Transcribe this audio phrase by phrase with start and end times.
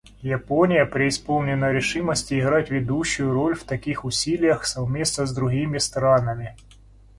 [0.23, 6.57] Япония преисполнена решимости играть ведущую роль в таких усилиях совместно с другими странами.